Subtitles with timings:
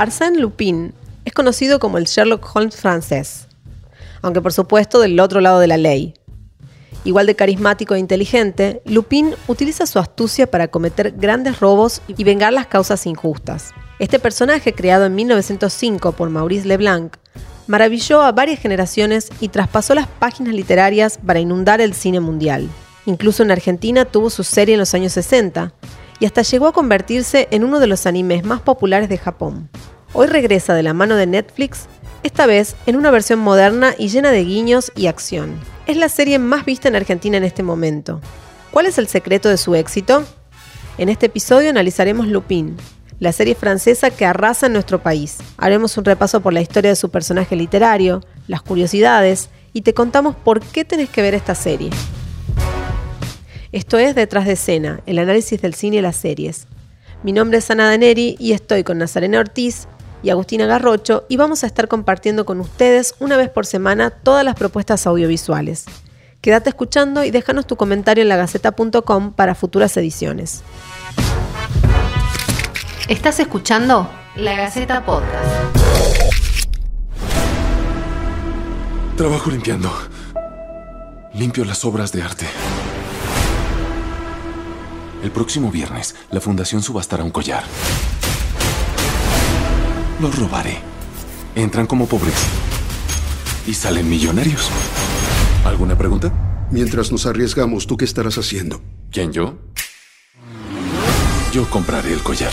[0.00, 0.94] Arsène Lupin
[1.26, 3.48] es conocido como el Sherlock Holmes francés,
[4.22, 6.14] aunque por supuesto del otro lado de la ley.
[7.04, 12.54] Igual de carismático e inteligente, Lupin utiliza su astucia para cometer grandes robos y vengar
[12.54, 13.74] las causas injustas.
[13.98, 17.18] Este personaje, creado en 1905 por Maurice Leblanc,
[17.66, 22.70] maravilló a varias generaciones y traspasó las páginas literarias para inundar el cine mundial.
[23.04, 25.74] Incluso en Argentina tuvo su serie en los años 60
[26.20, 29.68] y hasta llegó a convertirse en uno de los animes más populares de Japón.
[30.12, 31.86] Hoy regresa de la mano de Netflix,
[32.22, 35.58] esta vez en una versión moderna y llena de guiños y acción.
[35.86, 38.20] Es la serie más vista en Argentina en este momento.
[38.70, 40.24] ¿Cuál es el secreto de su éxito?
[40.98, 42.76] En este episodio analizaremos Lupin,
[43.18, 45.38] la serie francesa que arrasa en nuestro país.
[45.56, 50.36] Haremos un repaso por la historia de su personaje literario, las curiosidades y te contamos
[50.36, 51.90] por qué tenés que ver esta serie.
[53.72, 56.66] Esto es Detrás de Escena, el análisis del cine y las series.
[57.22, 59.86] Mi nombre es Ana Daneri y estoy con Nazarena Ortiz
[60.24, 64.44] y Agustina Garrocho y vamos a estar compartiendo con ustedes una vez por semana todas
[64.44, 65.84] las propuestas audiovisuales.
[66.40, 70.62] Quédate escuchando y déjanos tu comentario en lagaceta.com para futuras ediciones.
[73.08, 75.76] Estás escuchando La Gaceta Podcast.
[79.16, 79.92] Trabajo limpiando.
[81.34, 82.46] Limpio las obras de arte.
[85.22, 87.64] El próximo viernes, la fundación subastará un collar.
[90.20, 90.78] Los robaré.
[91.54, 92.34] Entran como pobres.
[93.66, 94.70] Y salen millonarios.
[95.64, 96.32] ¿Alguna pregunta?
[96.70, 98.80] Mientras nos arriesgamos, ¿tú qué estarás haciendo?
[99.10, 99.58] ¿Quién yo?
[101.52, 102.52] Yo compraré el collar.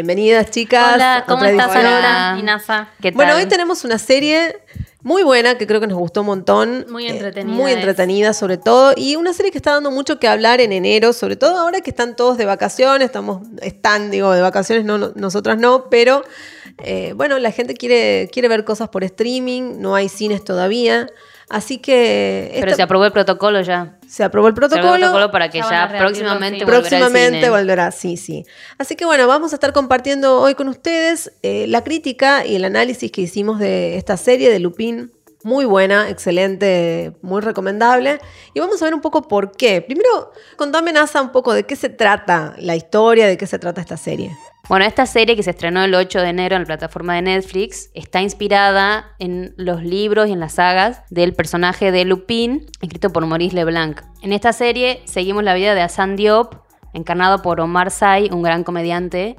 [0.00, 0.96] Bienvenidas, chicas.
[0.96, 1.86] Hola, ¿cómo Otra estás, edición.
[1.86, 2.90] Ana y NASA?
[3.00, 3.16] ¿Qué tal?
[3.16, 4.58] Bueno, hoy tenemos una serie
[5.02, 6.84] muy buena que creo que nos gustó un montón.
[6.90, 7.78] Muy Eh, entretenida muy es.
[7.78, 8.92] entretenida, sobre todo.
[8.94, 11.88] Y una serie que está dando mucho que hablar en enero, sobre todo ahora que
[11.88, 13.06] están todos de vacaciones.
[13.06, 16.24] Estamos, están, digo, de vacaciones, no, no- nosotras no, pero
[16.84, 21.06] eh, bueno, la gente quiere, quiere ver cosas por streaming, no hay cines todavía.
[21.48, 22.56] Así que.
[22.60, 23.98] Pero se aprobó el protocolo ya.
[24.08, 24.94] se aprobó el Se aprobó protocolo.
[24.94, 27.50] el protocolo para que Ya próximamente volverá Próximamente cine.
[27.50, 28.44] volverá, sí, sí.
[28.78, 32.64] Así que bueno, vamos a estar compartiendo hoy con ustedes eh, la crítica y el
[32.64, 35.12] análisis que hicimos de esta serie de Lupin.
[35.44, 38.18] Muy buena, excelente, muy recomendable.
[38.54, 39.80] Y vamos a ver un poco por qué.
[39.82, 43.80] Primero, contame, Nasa, un poco de qué se trata la historia, de qué se trata
[43.80, 44.36] esta serie.
[44.68, 47.90] Bueno, esta serie que se estrenó el 8 de enero en la plataforma de Netflix
[47.94, 53.24] está inspirada en los libros y en las sagas del personaje de Lupin, escrito por
[53.26, 54.00] Maurice Leblanc.
[54.22, 56.54] En esta serie seguimos la vida de Hassan Diop,
[56.94, 59.36] encarnado por Omar Sy, un gran comediante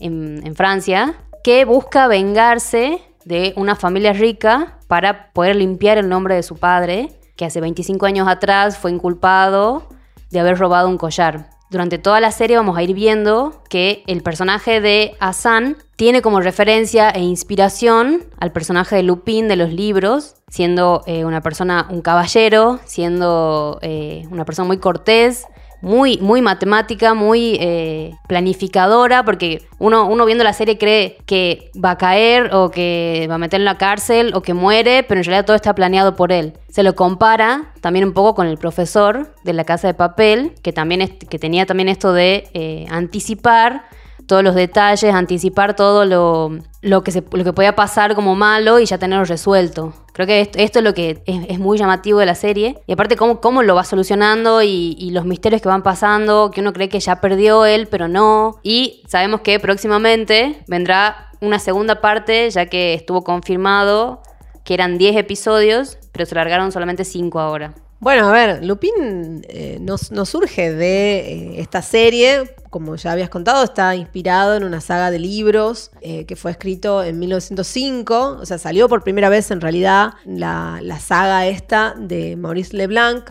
[0.00, 6.36] en, en Francia, que busca vengarse de una familia rica para poder limpiar el nombre
[6.36, 9.88] de su padre, que hace 25 años atrás fue inculpado
[10.30, 11.50] de haber robado un collar.
[11.68, 16.40] Durante toda la serie vamos a ir viendo que el personaje de Hassan tiene como
[16.40, 22.00] referencia e inspiración al personaje de Lupin de los libros, siendo eh, una persona, un
[22.00, 25.46] caballero, siendo eh, una persona muy cortés,
[25.80, 31.92] muy, muy matemática, muy eh, planificadora, porque uno, uno viendo la serie cree que va
[31.92, 35.24] a caer o que va a meter en la cárcel o que muere, pero en
[35.24, 36.54] realidad todo está planeado por él.
[36.68, 40.72] Se lo compara también un poco con el profesor de la casa de papel, que,
[40.72, 43.84] también que tenía también esto de eh, anticipar
[44.26, 48.78] todos los detalles, anticipar todo lo, lo que se, lo que podía pasar como malo
[48.78, 49.92] y ya tenerlo resuelto.
[50.12, 52.78] Creo que esto, esto es lo que es, muy llamativo de la serie.
[52.86, 56.60] Y aparte cómo, cómo lo va solucionando y, y los misterios que van pasando, que
[56.60, 58.60] uno cree que ya perdió él, pero no.
[58.62, 64.22] Y sabemos que próximamente vendrá una segunda parte, ya que estuvo confirmado
[64.64, 67.74] que eran 10 episodios, pero se largaron solamente 5 ahora.
[68.04, 73.64] Bueno, a ver, Lupin eh, nos, surge de eh, esta serie, como ya habías contado,
[73.64, 78.58] está inspirado en una saga de libros eh, que fue escrito en 1905, o sea,
[78.58, 83.30] salió por primera vez en realidad la, la saga esta de Maurice Leblanc,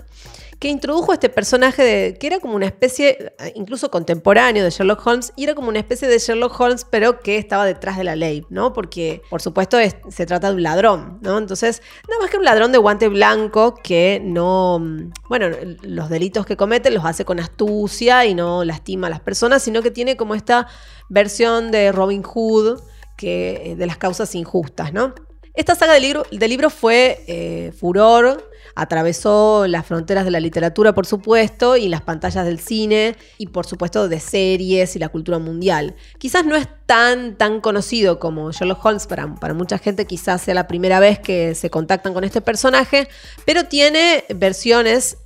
[0.64, 5.44] que introdujo este personaje que era como una especie, incluso contemporáneo de Sherlock Holmes, y
[5.44, 8.72] era como una especie de Sherlock Holmes, pero que estaba detrás de la ley, ¿no?
[8.72, 11.38] Porque, por supuesto, es- se trata de un ladrón, ¿no?
[11.38, 14.82] Entonces, nada más que un ladrón de guante blanco que no,
[15.28, 15.48] bueno,
[15.82, 19.82] los delitos que comete los hace con astucia y no lastima a las personas, sino
[19.82, 20.70] que tiene como esta
[21.10, 22.80] versión de Robin Hood,
[23.18, 25.14] que, eh, de las causas injustas, ¿no?
[25.56, 31.06] Esta saga de libro, de fue eh, furor atravesó las fronteras de la literatura, por
[31.06, 35.96] supuesto, y las pantallas del cine, y por supuesto de series y la cultura mundial.
[36.18, 40.54] Quizás no es tan, tan conocido como Sherlock Holmes, para, para mucha gente quizás sea
[40.54, 43.08] la primera vez que se contactan con este personaje,
[43.46, 45.18] pero tiene versiones,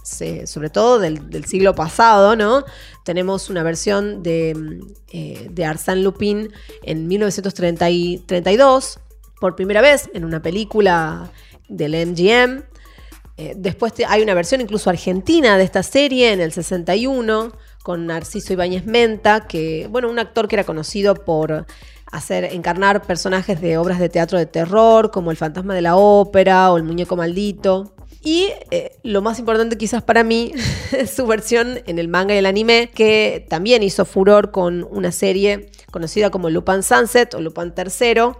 [0.45, 2.63] sobre todo del, del siglo pasado, ¿no?
[3.07, 4.81] Tenemos una versión de,
[5.13, 6.51] eh, de Arsène Lupin
[6.83, 8.99] en 1932,
[9.39, 11.31] por primera vez en una película
[11.69, 12.63] del MGM.
[13.37, 17.53] Eh, después hay una versión incluso argentina de esta serie en el 61
[17.83, 21.67] con Narciso Ibáñez Menta, que, bueno, un actor que era conocido por
[22.11, 26.71] hacer encarnar personajes de obras de teatro de terror, como El fantasma de la ópera
[26.71, 27.93] o El muñeco maldito.
[28.23, 30.51] Y eh, lo más importante quizás para mí
[30.91, 35.11] es su versión en el manga y el anime, que también hizo furor con una
[35.11, 38.33] serie conocida como Lupin Sunset o Lupin III,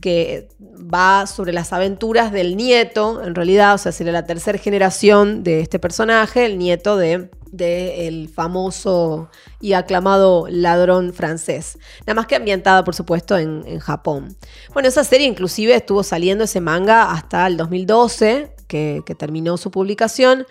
[0.00, 5.42] que va sobre las aventuras del nieto, en realidad, o sea, sería la tercera generación
[5.42, 9.28] de este personaje, el nieto de del famoso
[9.60, 11.78] y aclamado ladrón francés.
[12.00, 14.36] Nada más que ambientada, por supuesto, en, Japón.
[14.72, 20.46] Bueno, esa serie inclusive estuvo saliendo ese manga hasta el 2012, que, terminó su publicación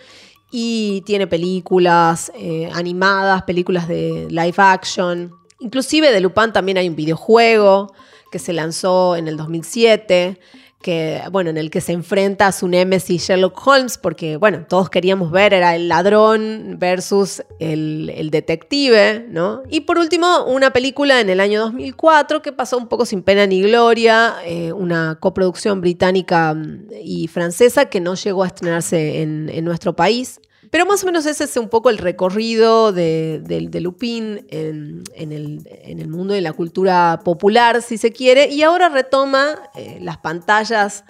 [0.50, 5.32] y tiene películas eh, animadas, películas de live action.
[5.60, 7.94] Inclusive de Lupin también hay un videojuego
[8.32, 10.38] que se lanzó en el 2007
[10.82, 14.88] que, bueno, en el que se enfrenta a su némesis Sherlock Holmes, porque, bueno, todos
[14.88, 19.62] queríamos ver, era el ladrón versus el, detective, ¿no?
[19.68, 23.46] Y por último, una película en el año 2004 que pasó un poco sin pena
[23.46, 29.50] ni gloria, eh, una coproducción británica mm, y francesa que no llegó a estrenarse en,
[29.50, 30.40] en nuestro país.
[30.70, 33.42] Pero más o menos ese es un poco el recorrido de,
[33.80, 39.98] Lupin en, el, mundo de la cultura popular, si se quiere, y ahora retoma eh,
[40.00, 41.04] las pantallas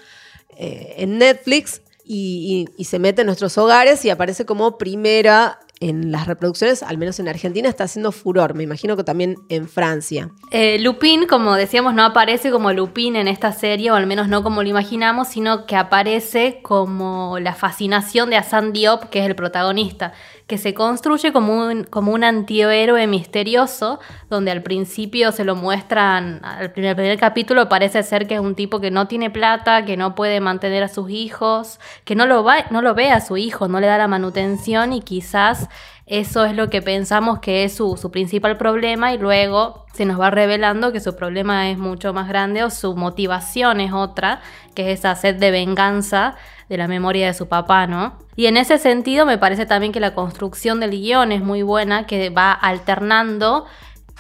[0.57, 6.27] eh, en Netflix y, se mete en nuestros hogares y aparece como primera en las
[6.27, 8.55] reproducciones, al menos en Argentina, está haciendo furor.
[8.55, 10.29] Me imagino que también en Francia.
[10.51, 14.43] Eh, Lupin, como decíamos, no aparece como Lupin en esta serie, o al menos no
[14.43, 19.35] como lo imaginamos, sino que aparece como la fascinación de Hassan Diop, que es el
[19.35, 20.13] protagonista,
[20.51, 26.45] que se construye como un, como un antihéroe misterioso, donde al principio se lo muestran,
[26.45, 29.97] al primer, primer capítulo parece ser que es un tipo que no tiene plata, que
[29.97, 33.37] no puede mantener a sus hijos, que no lo, va, no lo ve a su
[33.37, 35.69] hijo, no le da la manutención y quizás
[36.07, 40.33] eso es lo que pensamos que es su, principal problema y luego se nos va
[40.33, 44.41] revelando que su problema es mucho más grande o su motivación es otra,
[44.75, 46.35] que es esa sed de venganza
[46.69, 48.19] de la memoria de su papá, ¿no?
[48.41, 52.07] Y en ese sentido me parece también que la construcción del guion es muy buena,
[52.07, 53.67] que va alternando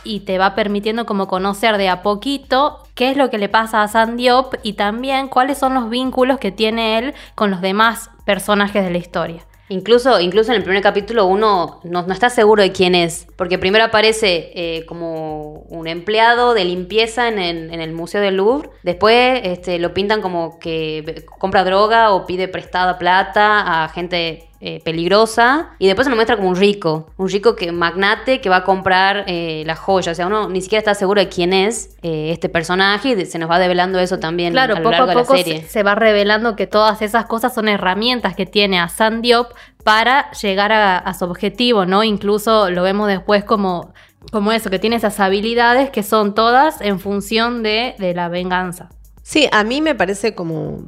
[0.05, 3.83] y te va permitiendo como conocer de a poquito qué es lo que le pasa
[3.83, 8.11] a San Diop y también cuáles son los vínculos que tiene él con los demás
[8.27, 9.47] personajes de la historia.
[9.71, 13.85] Incluso, incluso en el primer capítulo uno no, está seguro de quién es, porque primero
[13.85, 19.95] aparece eh, como un empleado de limpieza en el, Museo del Louvre, después este, lo
[19.95, 26.05] pintan como que compra droga o pide prestada plata a gente eh, peligrosa y después
[26.05, 29.63] se lo muestra como un rico, un rico que magnate que va a comprar eh,
[29.65, 33.09] la joya, o sea, uno ni siquiera está seguro de quién es eh, este personaje
[33.09, 35.63] y se nos va develando eso también claro, a lo largo de la serie.
[35.63, 39.51] Se, va revelando que todas esas cosas son herramientas que tiene a Sandiop
[39.83, 42.05] para llegar a, su objetivo, ¿no?
[42.05, 43.95] Incluso lo vemos después como
[44.31, 48.91] como eso, que tiene esas habilidades que son todas en función de, de la venganza.
[49.23, 50.83] Sí, a mí me parece como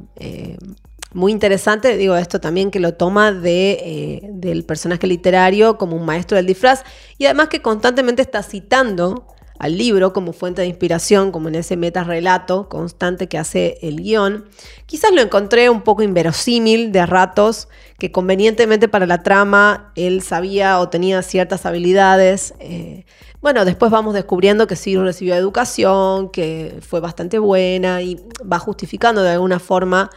[1.13, 6.05] muy interesante, digo esto también que lo toma de, eh, del personaje literario como un
[6.05, 6.83] maestro del disfraz
[7.17, 9.27] y además que constantemente está citando
[9.59, 14.45] al libro como fuente de inspiración, como en ese metarrelato constante que hace el guion.
[14.85, 20.79] Quizás lo encontré un poco inverosímil de ratos, que convenientemente para la trama él sabía
[20.79, 22.55] o tenía ciertas habilidades.
[22.59, 23.05] Eh,
[23.41, 29.23] bueno, después vamos descubriendo que sí recibió educación, que fue bastante buena y va justificando
[29.23, 30.09] de alguna forma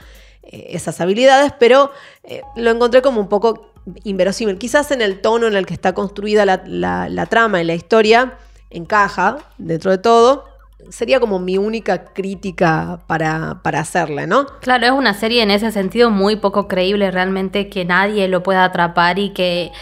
[0.51, 1.91] esas habilidades, pero
[2.25, 3.73] eh, lo encontré como un poco
[4.05, 4.59] inverosímil.
[4.59, 8.39] Quizás en el tono en el que está construida la, trama y la historia
[8.71, 10.45] encaja dentro de todo.
[10.91, 14.47] Sería como mi única crítica para, para hacerle, ¿no?
[14.61, 18.65] Claro, es una serie en ese sentido muy poco creíble realmente que nadie lo pueda
[18.65, 19.73] atrapar y que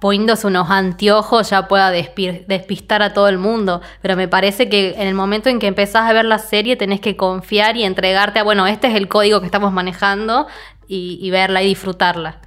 [0.00, 3.80] poniéndose unos anteojos ya pueda despistar a todo el mundo.
[4.02, 7.00] Pero me parece que en el momento en que empezás a ver la serie tenés
[7.00, 10.46] que confiar y entregarte a, bueno, este es el código que estamos manejando
[10.88, 12.40] y, verla y disfrutarla.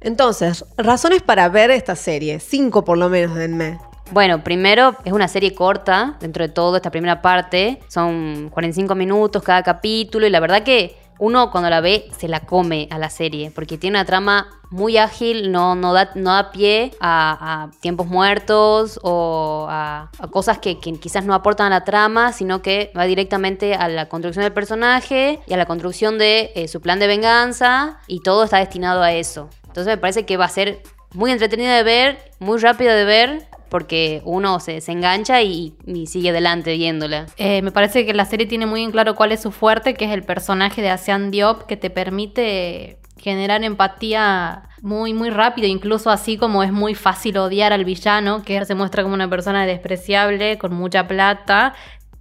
[0.00, 2.38] Entonces, razones para ver esta serie.
[2.38, 3.78] Cinco por lo menos, denme.
[4.10, 7.80] Bueno, primero es una serie corta, dentro de todo, esta primera parte.
[7.88, 12.40] Son 45 minutos cada capítulo y la verdad que uno cuando la ve se la
[12.40, 16.50] come a la serie, porque tiene una trama muy ágil, no, no, da, no da
[16.50, 22.62] pie a, tiempos muertos o a, cosas que, quizás no aportan a la trama, sino
[22.62, 26.80] que va directamente a la construcción del personaje y a la construcción de eh, su
[26.80, 29.48] plan de venganza y todo está destinado a eso.
[29.66, 30.82] Entonces me parece que va a ser
[31.14, 36.06] muy entretenido de ver, muy rápido de ver, porque uno se, se engancha y, y
[36.06, 37.26] sigue adelante viéndola.
[37.36, 40.06] Eh, me parece que la serie tiene muy en claro cuál es su fuerte, que
[40.06, 46.10] es el personaje de Asian Diop, que te permite generar empatía muy, muy rápido, incluso
[46.10, 50.56] así como es muy fácil odiar al villano, que se muestra como una persona despreciable,
[50.58, 51.74] con mucha plata,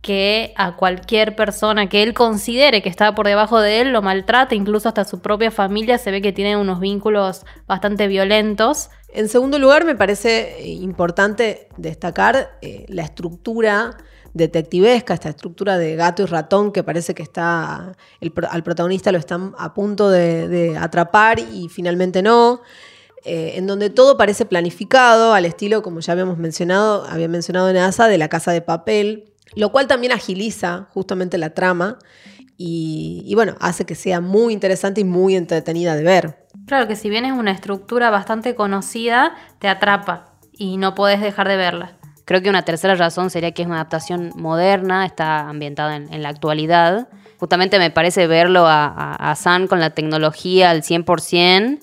[0.08, 4.56] que a cualquier persona que él considere que está por debajo de él lo maltrata,
[4.56, 8.90] incluso hasta su propia familia se ve que tiene unos vínculos bastante violentos.
[9.10, 13.98] En segundo lugar, me parece importante destacar eh, la estructura
[14.34, 19.18] detectivesca, esta estructura de gato y ratón que parece que está el, al protagonista lo
[19.18, 22.62] están a punto de, de atrapar y finalmente no.
[23.26, 27.76] Eh, en donde todo parece planificado al estilo, como ya habíamos mencionado, había mencionado en
[27.76, 32.00] ASA, de la casa de papel, lo cual también agiliza justamente la trama
[32.58, 36.48] y, y bueno, hace que sea muy interesante y muy entretenida de ver.
[36.66, 41.48] Claro que si bien es una estructura bastante conocida, te atrapa y no podés dejar
[41.48, 41.94] de verla.
[42.26, 46.24] Creo que una tercera razón sería que es una adaptación moderna, está ambientada en, en
[46.24, 47.08] la actualidad.
[47.40, 51.80] Justamente me parece verlo a, a, a San con la tecnología al 100%,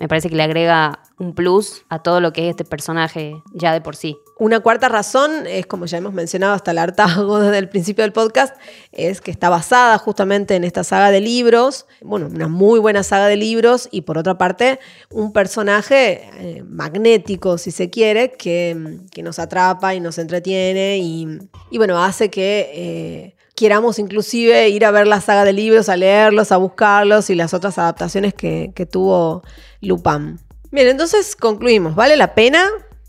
[0.00, 3.74] me parece que le agrega un plus a todo lo que es este personaje ya
[3.74, 4.16] de por sí.
[4.38, 8.12] Una cuarta razón es, como ya hemos mencionado hasta el hartazgo desde el principio del
[8.14, 8.56] podcast,
[8.92, 13.26] es que está basada justamente en esta saga de libros, bueno, una muy buena saga
[13.26, 14.80] de libros y por otra parte
[15.10, 21.28] un personaje eh, magnético, si se quiere, que, que, nos atrapa y nos entretiene y,
[21.70, 22.70] y bueno, hace que...
[22.72, 27.34] Eh, quieramos inclusive ir a ver la saga de libros, a leerlos, a buscarlos y
[27.34, 29.42] las otras adaptaciones que, tuvo
[29.82, 30.40] Lupin.
[30.70, 31.94] Bien, entonces concluimos.
[31.94, 32.64] ¿Vale la pena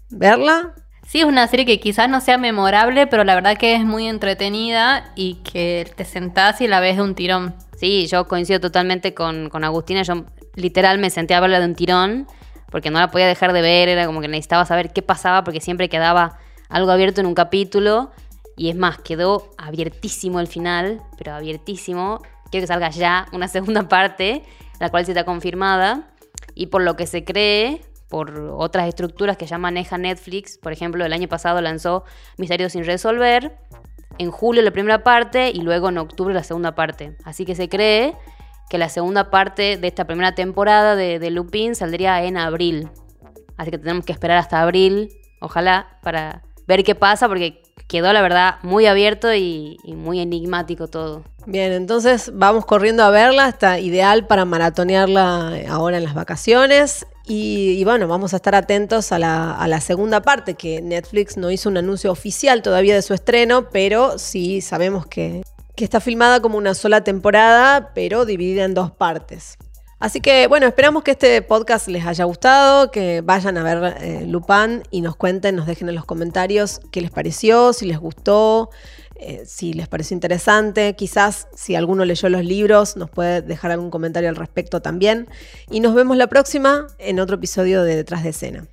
[0.10, 0.76] verla?
[1.08, 4.10] Sí, es una serie que quizás no sea memorable, pero la verdad que es muy
[4.10, 7.56] entretenida y que te sentás y la ves de un tirón.
[7.80, 10.04] Sí, yo coincido totalmente con, con Agustina.
[10.04, 12.28] Yo literal me senté a verla de un tirón
[12.70, 13.88] porque no la podía dejar de ver.
[13.88, 18.12] Era como que necesitaba saber qué pasaba porque siempre quedaba algo abierto en un capítulo.
[18.62, 22.22] Y es más, quedó abiertísimo el final, pero abiertísimo.
[22.52, 24.44] Quiero que salga ya una segunda parte,
[24.80, 26.14] la cual sí está confirmada.
[26.54, 31.04] Y por lo que se cree, por otras estructuras que ya maneja Netflix, por ejemplo,
[31.04, 32.04] el año pasado lanzó
[32.38, 33.58] Misterios sin resolver,
[34.20, 37.18] en julio la primera parte y luego en octubre la segunda parte.
[37.24, 38.16] Así que se cree
[38.70, 42.92] que la segunda parte de esta primera temporada de, de Lupin saldría en abril.
[43.58, 48.22] Así que tenemos que esperar hasta abril, ojalá, para ver qué pasa, porque quedó la
[48.22, 51.24] verdad muy abierto y, muy enigmático todo.
[51.46, 57.06] Bien, entonces vamos corriendo a verla, está ideal para maratonearla ahora en las vacaciones.
[57.26, 61.38] Y, y bueno, vamos a estar atentos a la, a la, segunda parte, que Netflix
[61.38, 65.44] no hizo un anuncio oficial todavía de su estreno, pero sí sabemos que,
[65.76, 69.58] que está filmada como una sola temporada, pero dividida en dos partes.
[70.02, 74.28] Así que bueno, esperamos que este podcast les haya gustado, que vayan a ver eh,
[74.90, 78.72] y nos cuenten, nos dejen en los comentarios qué les pareció, si les gustó,
[79.16, 80.96] eh, si les pareció interesante.
[80.96, 85.28] Quizás si alguno leyó los libros nos puede dejar algún comentario al respecto también.
[85.70, 88.66] Y nos vemos la próxima en otro episodio de Detrás de Escena.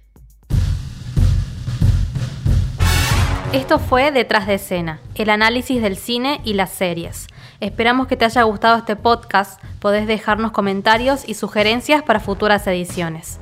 [3.53, 7.27] Esto fue Detrás de Escena, el análisis del cine y las series.
[7.61, 9.61] Esperamos que te haya gustado este podcast.
[9.81, 13.41] Podés dejarnos comentarios y sugerencias para futuras ediciones.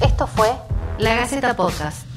[0.00, 0.48] Esto fue
[0.98, 2.09] La Gaceta Podcast.